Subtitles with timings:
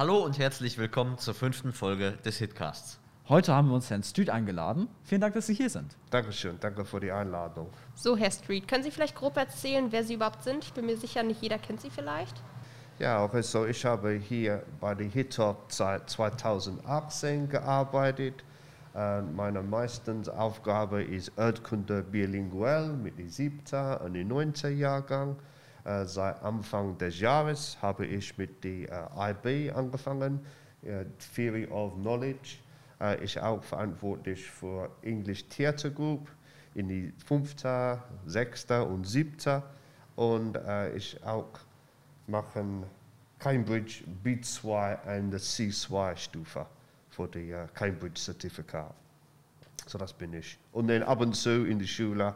[0.00, 3.00] Hallo und herzlich willkommen zur fünften Folge des Hitcasts.
[3.28, 4.86] Heute haben wir uns Herrn Stüd eingeladen.
[5.02, 5.96] Vielen Dank, dass Sie hier sind.
[6.10, 7.66] Dankeschön, danke für die Einladung.
[7.96, 10.62] So, Herr Street, können Sie vielleicht grob erzählen, wer Sie überhaupt sind?
[10.62, 12.40] Ich bin mir sicher, nicht jeder kennt Sie vielleicht.
[13.00, 18.44] Ja, okay, so ich habe hier bei der HITOP seit 2018 gearbeitet.
[18.94, 25.34] Äh, meine meistens Aufgabe ist Erdkunde bilinguell mit dem siebten und dem neunten Jahrgang.
[25.88, 30.44] Äh, seit Anfang des Jahres habe ich mit der äh, IB angefangen,
[30.82, 32.58] äh, Theory of Knowledge.
[33.00, 36.28] Äh, ich auch verantwortlich für English Theater Group
[36.74, 39.62] in die fünfte, sechste und siebte.
[40.14, 40.58] Und
[40.96, 41.60] ich auch
[42.26, 42.82] machen
[43.38, 46.66] Cambridge B2 und C2 Stufe
[47.10, 48.92] für die Cambridge Zertifikat.
[49.86, 50.58] So das bin ich.
[50.72, 52.34] Und dann ab und zu in der Schule,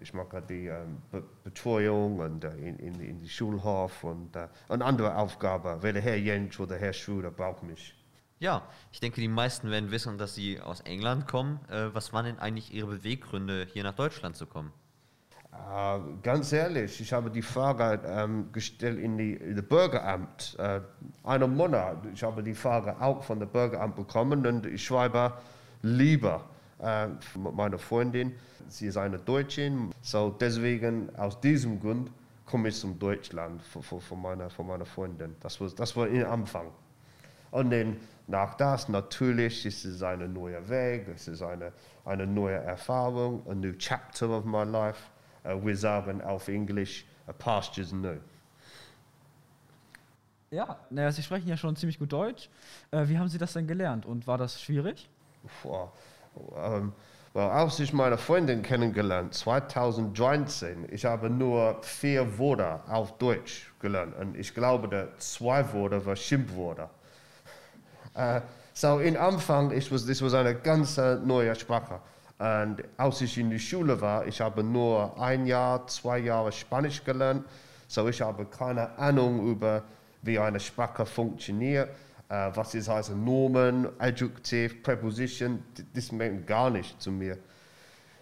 [0.00, 4.48] ich mache die ähm, Be Betreuung und äh, in, in, in die Schulhof und, äh,
[4.68, 5.82] und andere Aufgaben.
[5.82, 7.94] Weder Herr Jentsch oder Herr Schröder braucht mich.
[8.40, 11.60] Ja, ich denke, die meisten werden wissen, dass Sie aus England kommen.
[11.68, 14.72] Äh, was waren denn eigentlich Ihre Beweggründe, hier nach Deutschland zu kommen?
[15.52, 20.56] Äh, ganz ehrlich, ich habe die Frage ähm, gestellt in die, in die Bürgeramt.
[20.58, 20.80] Äh,
[21.24, 25.32] einen Monat, ich habe die Frage auch von der Bürgeramt bekommen und ich schreibe
[25.82, 26.44] lieber
[26.80, 28.34] äh, meine Freundin.
[28.68, 32.10] Sie ist eine Deutschin, so deswegen aus diesem Grund
[32.44, 35.36] komme ich zum Deutschland von, von, meiner, von meiner Freundin.
[35.40, 36.66] Das war, das war im Anfang.
[37.50, 41.72] Und dann nach das natürlich ist es ein neuer Weg, es ist eine,
[42.04, 45.10] eine neue Erfahrung, a new chapter of my life.
[45.44, 48.18] Uh, wir sagen auf Englisch, a pasture's new.
[50.50, 52.48] Ja, naja, Sie sprechen ja schon ziemlich gut Deutsch.
[52.90, 55.08] Äh, wie haben Sie das denn gelernt und war das schwierig?
[55.62, 55.92] Boah,
[56.56, 56.92] ähm,
[57.34, 64.16] well, als ich meine Freundin kennengelernt, 2013, ich habe nur vier Worte auf Deutsch gelernt
[64.16, 66.88] und ich glaube, der zwei Worte waren Schimpfworte.
[68.16, 68.40] Uh,
[68.72, 72.00] so in Anfang, ich was, das war eine ganz uh, neue Sprache.
[72.38, 77.02] Und als ich in der Schule war, ich habe nur ein Jahr, zwei Jahre Spanisch
[77.02, 77.44] gelernt.
[77.88, 79.82] So ich habe keine Ahnung über,
[80.22, 81.90] wie eine Sprache funktioniert.
[82.30, 85.62] Uh, was ist heißt Nomen, Adjektiv, Präposition,
[85.94, 87.38] das meint gar nicht zu mir.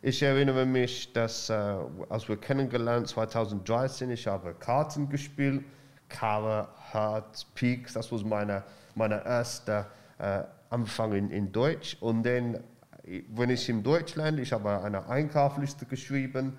[0.00, 5.62] Ich erinnere mich, dass uh, als wir kennengelernt 2013, ich habe Karten gespielt,
[6.08, 8.64] Kara, Herz, Peaks, das war meine,
[8.96, 9.86] meine erste
[10.18, 11.96] uh, Anfang in, in Deutsch.
[12.00, 12.58] Und dann,
[13.04, 16.58] wenn ich in Deutschland, ich habe eine Einkaufsliste geschrieben,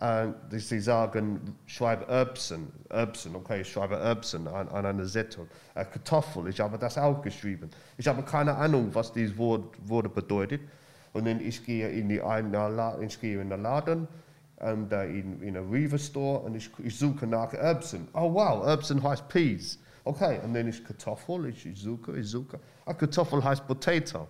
[0.00, 5.46] und sie sagen, schreibe Erbsen, Erbsen, okay, ich schreibe Erbsen an, an eine Zettel.
[5.74, 7.70] Äh, Kartoffel, ich habe das auch geschrieben.
[7.96, 10.60] Ich habe keine Ahnung, was dieses Wort, Wort bedeutet.
[11.12, 14.08] Und dann ich gehe in die eine, ich gehe in den Laden,
[14.60, 18.08] und, uh, in, in einen Rewe Store und ich, ich suche nach Erbsen.
[18.14, 19.78] Oh wow, Erbsen heißt Peas.
[20.04, 22.58] Okay, und dann ist Kartoffel, ich, ich suche, ich suche.
[22.84, 24.28] Ah, Kartoffel heißt Potato.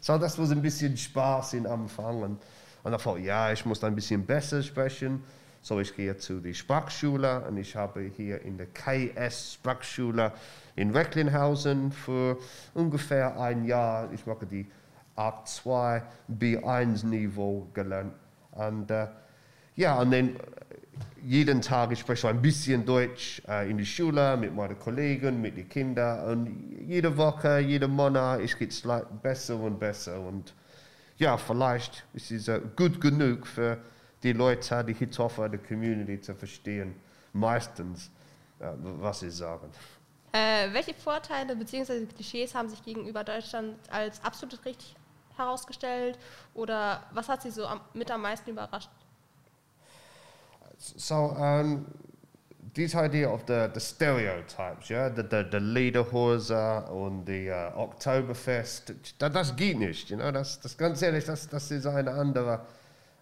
[0.00, 2.22] So, das war ein bisschen Spaß in Anfang.
[2.22, 2.42] Und,
[2.88, 5.22] und ich dachte, ja, ich muss ein bisschen besser sprechen.
[5.60, 10.32] So, ich gehe zu der Sprachschule und ich habe hier in der KS Sprachschule
[10.76, 12.38] in Recklinghausen für
[12.74, 14.66] ungefähr ein Jahr, ich mache die
[15.16, 18.14] A2 B1 Niveau gelernt.
[18.52, 19.08] Und uh,
[19.74, 20.36] ja, und dann
[21.24, 25.56] jeden Tag ich spreche ein bisschen Deutsch äh, in der Schule mit meinen Kollegen, mit
[25.56, 28.82] den Kindern und jede Woche, jeden Monat, ich geht es
[29.22, 30.54] besser und besser und
[31.18, 33.78] ja, vielleicht ist es gut genug für
[34.22, 36.94] die Leute, die Hitoffer, die Community zu verstehen,
[37.32, 38.10] meistens,
[38.60, 38.66] uh,
[39.00, 39.70] was sie sagen.
[40.32, 42.06] Äh, welche Vorteile bzw.
[42.06, 44.94] Klischees haben sich gegenüber Deutschland als absolut richtig
[45.36, 46.18] herausgestellt
[46.54, 48.90] oder was hat Sie so am, mit am meisten überrascht?
[50.76, 51.86] So, um,
[52.74, 56.52] this idea of the, the stereotypes, yeah, the, the, the Lederhose
[56.90, 60.30] und die uh, Oktoberfest, das, das geht nicht, you know?
[60.30, 62.60] das, das ganz ehrlich, das, das ist eine andere,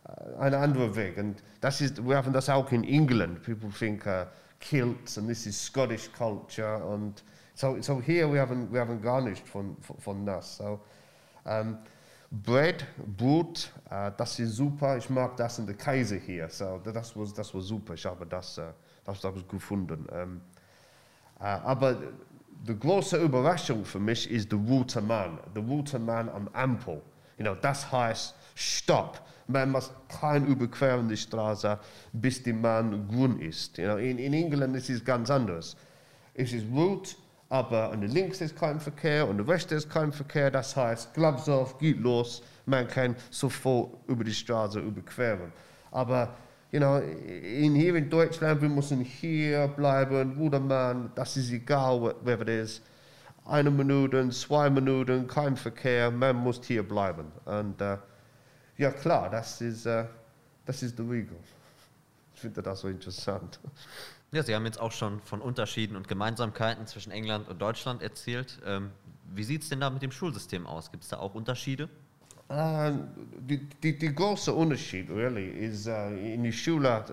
[0.09, 1.19] uh, eine andere Weg.
[1.19, 3.43] Und das ist, wir haben das auch in England.
[3.43, 4.25] People think uh,
[4.59, 6.85] kilts and this is Scottish culture.
[6.85, 7.23] Und
[7.55, 10.57] so, so here we haven't, we haven't gar nicht von, von, das.
[10.57, 10.81] So,
[11.45, 11.79] um,
[12.31, 12.85] Bread,
[13.17, 14.97] Brot, uh, das ist super.
[14.97, 16.49] Ich mag das in der Käse hier.
[16.49, 17.95] So, das, war, das war super.
[17.95, 18.73] Ich habe das, uh,
[19.06, 20.06] das, das gefunden.
[20.11, 20.41] Um,
[21.38, 21.97] uh, aber
[22.67, 25.38] die große Überraschung für mich ist der rote Mann.
[25.55, 27.00] Der rote Mann am Ampel.
[27.38, 29.20] You know, das heißt Stopp.
[29.49, 31.79] Man muss kein überqueren die Straße,
[32.12, 33.79] bis der Mann grün ist.
[33.79, 35.76] You know, in, in England ist es ganz anders.
[36.35, 37.17] Es ist rot,
[37.49, 40.50] aber an der links ist kein Verkehr und der rechts ist kein Verkehr.
[40.50, 45.52] Das heißt, Glabs auf, geht los, man kann sofort über die Straße überqueren.
[45.93, 46.35] Aber
[46.73, 52.15] you know, in, hier in Deutschland, wir müssen hier bleiben, oder man, das ist egal,
[52.23, 52.83] wer es ist.
[53.45, 57.31] Eine Minute, zwei Minuten, kein Verkehr, man muss hier bleiben.
[57.45, 57.97] Und uh,
[58.77, 60.05] ja klar, das ist, uh,
[60.65, 61.37] das ist die Regel.
[62.35, 63.61] Ich finde das so interessant.
[64.33, 68.61] Ja, Sie haben jetzt auch schon von Unterschieden und Gemeinsamkeiten zwischen England und Deutschland erzählt.
[68.67, 68.91] Ähm,
[69.33, 70.91] wie sieht es denn da mit dem Schulsystem aus?
[70.91, 71.89] Gibt es da auch Unterschiede?
[72.49, 72.93] Uh,
[73.41, 77.05] die, die, die große Unterschied, really, ist uh, in der Schule,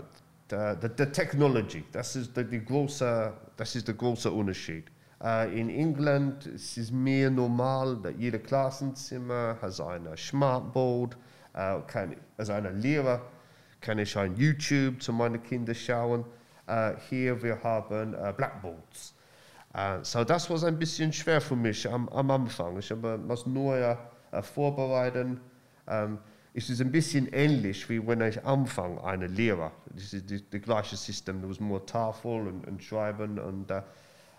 [0.49, 1.83] the, the, the technology.
[1.91, 4.91] Das ist die, die große, das ist der große Unterschied.
[5.19, 11.17] Uh, in England es ist es mehr normal, dass jedes Klassenzimmer hat ein Smartboard.
[11.55, 13.21] Uh, kann, als ein Lehrer
[13.79, 16.25] kann ich ein YouTube zu meinen Kindern schauen.
[16.67, 19.15] Uh, hier wir haben uh, Blackboards.
[19.73, 22.77] Uh, so das war ein bisschen schwer für mich am, am Anfang.
[22.77, 23.97] Ich habe was Neues
[24.41, 25.39] vorbereiten.
[25.87, 26.19] Ähm,
[26.53, 29.71] es ist ein bisschen ähnlich, wie wenn ich anfange, eine Lehre.
[29.91, 33.39] Das ist das gleiche System, du musst nur Tafel und, und schreiben.
[33.39, 33.81] Und, äh,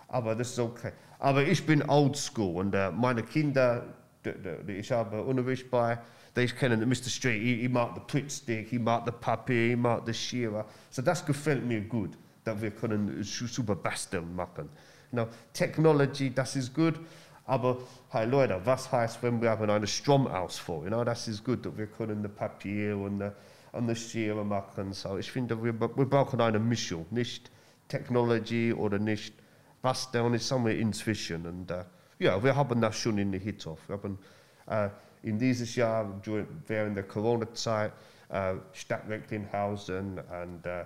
[0.09, 0.93] aber das ist okay.
[1.19, 3.85] Aber ich bin old school und äh, meine Kinder,
[4.25, 4.33] die,
[4.67, 5.99] die, ich habe Unterricht bei,
[6.37, 7.09] die kennen Mr.
[7.09, 10.65] Street, ich, ich mag den Twitstick, ich mag den Papier, ich mag den Schere.
[10.91, 14.69] So das gefällt mir gut, dass wir können super basteln machen.
[15.15, 17.01] You Technology, das ist gut.
[17.47, 17.77] Aber
[18.11, 20.85] hey Leute, was heißt, wenn wir haben einen Stromausfall?
[20.85, 23.31] You know, das ist gut, wir können das Papier und, uh,
[23.73, 24.93] und die Schere machen.
[24.95, 27.51] So, ich finde, wir, wir brauchen eine Mischung, nicht
[27.89, 29.35] Technology oder nicht
[29.83, 31.47] Basteln, ist somewhere inzwischen.
[31.47, 31.85] Und uh,
[32.19, 33.79] ja, wir haben das schon in der Hithof.
[33.89, 34.19] Wir haben
[34.67, 34.89] uh,
[35.23, 36.21] in dieses Jahr,
[36.67, 37.93] während der Corona-Zeit,
[38.31, 40.85] uh, Stadt Recklinghausen und uh,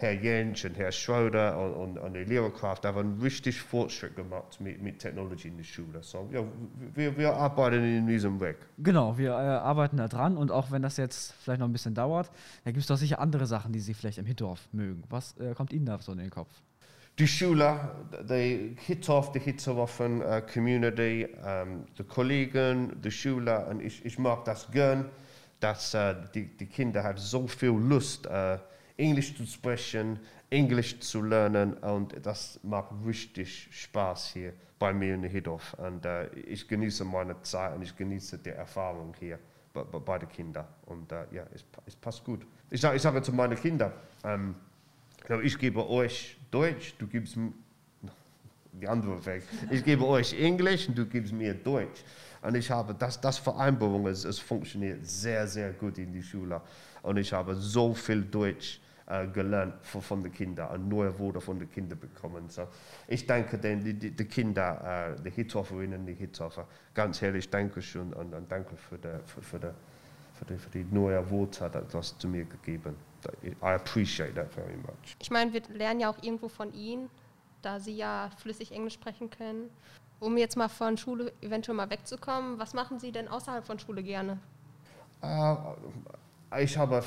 [0.00, 4.80] Herr Jentsch und Herr Schröder und, und, und die Lehrerkraft haben richtig Fortschritt gemacht mit,
[4.80, 6.02] mit Technologie in der Schule.
[6.02, 6.40] So, ja,
[6.94, 8.58] wir, wir arbeiten in diesem Weg.
[8.78, 11.94] Genau, wir äh, arbeiten da dran und auch wenn das jetzt vielleicht noch ein bisschen
[11.94, 12.30] dauert,
[12.64, 15.02] da gibt es doch sicher andere Sachen, die Sie vielleicht im Hittorf mögen.
[15.08, 16.62] Was äh, kommt Ihnen da so in den Kopf?
[17.18, 17.80] Die Schule,
[18.30, 24.44] die Hittorf, die Hittorfen uh, Community, um, die Kollegen, die Schule und ich, ich mag
[24.44, 25.10] das gern,
[25.58, 28.58] dass uh, die, die Kinder haben so viel Lust uh,
[28.98, 30.18] Englisch zu sprechen,
[30.50, 35.74] Englisch zu lernen und das macht richtig Spaß hier bei mir in Hidorf.
[35.74, 39.38] Und uh, ich genieße meine Zeit und ich genieße die Erfahrung hier
[39.72, 40.66] bei, bei den Kindern.
[40.86, 42.44] Und uh, ja, es, es, passt gut.
[42.70, 43.92] Ich sage, ich sage zu meinen Kindern,
[44.24, 44.54] ähm,
[45.42, 47.52] ich gebe euch Deutsch, du gibst mir
[48.72, 49.44] die andere Weg.
[49.70, 52.02] Ich gebe euch Englisch und du gibst mir Deutsch.
[52.42, 56.60] Und ich habe das, das Vereinbarung, es, es funktioniert sehr, sehr gut in die Schule.
[57.02, 61.40] Und ich habe so viel Deutsch äh, gelernt von, von den Kindern und neue Worte
[61.40, 62.50] von den Kindern bekommen.
[62.50, 62.68] So,
[63.06, 68.34] ich danke den die, die, Kinder, äh, die Hitzhoferinnen, die Hitzhofer, ganz herzlich Dankeschön und,
[68.34, 69.70] und danke für die, für, für, die,
[70.34, 72.96] für, die, für die neue Worte, das zu mir gegeben.
[73.62, 75.16] I appreciate that very much.
[75.18, 77.08] Ich meine, wir lernen ja auch irgendwo von Ihnen,
[77.62, 79.70] da Sie ja flüssig Englisch sprechen können.
[80.20, 84.02] Um jetzt mal von Schule eventuell mal wegzukommen, was machen Sie denn außerhalb von Schule
[84.02, 84.38] gerne?
[85.22, 85.74] Uh,
[86.56, 87.02] ich habe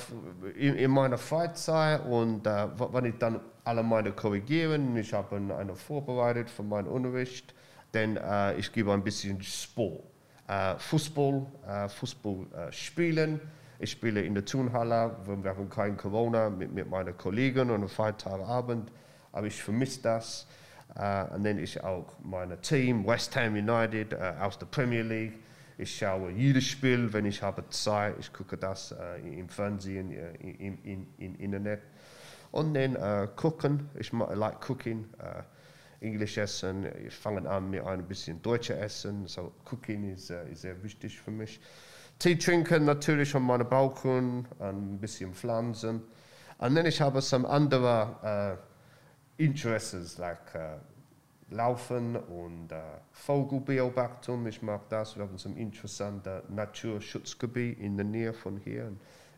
[0.55, 5.75] in, in meiner Freizeit und äh, wenn ich dann alle meine korrigieren, ich habe eine
[5.75, 7.53] vorbereitet für meinen Unterricht,
[7.93, 10.03] denn äh, ich gebe ein bisschen Sport.
[10.47, 13.39] Äh, Fußball, äh, Fußball äh, spielen.
[13.79, 18.91] Ich spiele in der Turnhalle, wir haben kein Corona mit, mit meinen Kollegen und Freitagabend,
[19.31, 20.47] aber ich vermisse das.
[20.95, 25.39] Äh, und dann ich auch mein Team, West Ham United aus der Premier League.
[25.81, 28.15] Ich schaue jedes Spiel, wenn ich habe Zeit.
[28.19, 31.81] Ich gucke das äh, im Fernsehen, äh, im, im, im, Internet.
[32.51, 33.89] Und dann äh, gucken.
[33.97, 35.05] Ich like cooking.
[35.17, 35.41] Äh,
[36.05, 36.85] Englisch essen.
[37.07, 39.25] Ich fange an mit ein bisschen Deutsch essen.
[39.25, 41.59] So Cooking ist, äh, ist sehr wichtig für mich.
[42.19, 46.03] Tee trinken natürlich an meinem Balkon, ein bisschen Pflanzen.
[46.59, 48.59] Und dann ich habe some andere
[49.39, 50.77] uh, interests like uh,
[51.51, 52.81] Laufen und äh,
[53.11, 54.47] Vogelbeobachtung.
[54.47, 55.15] Ich mag das.
[55.15, 58.91] Wir haben so ein interessantes Naturschutzgebiet in der Nähe von hier.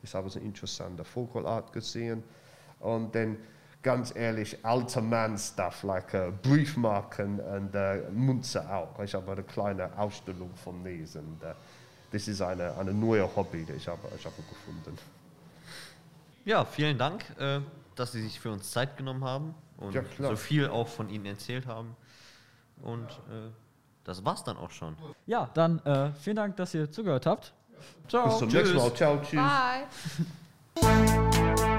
[0.03, 2.23] Ich habe so eine interessante Vogelart gesehen.
[2.79, 3.37] Und dann
[3.81, 8.99] ganz ehrlich, alter Mann-Stuff, like uh, Briefmarken und uh, Münze auch.
[8.99, 11.37] Ich habe eine kleine Ausstellung von diesen.
[11.41, 11.53] Uh,
[12.11, 14.97] das ist eine, eine neue Hobby, die ich habe, ich habe gefunden.
[16.45, 17.61] Ja, vielen Dank, äh,
[17.95, 21.25] dass Sie sich für uns Zeit genommen haben und Ja, so viel auch von Ihnen
[21.25, 21.95] erzählt haben.
[22.81, 23.49] Und äh,
[24.03, 24.95] das war's dann auch schon.
[25.25, 27.53] Ja, dann äh, vielen Dank, dass ihr zugehört habt.
[28.07, 28.25] Ciao.
[28.27, 28.93] Bis zum nächsten Mal.
[28.93, 29.39] Ciao, tschüss.
[30.75, 31.63] Bye!